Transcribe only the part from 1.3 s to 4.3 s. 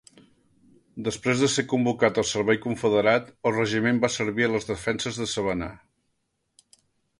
de ser convocat al servei confederat, el regiment va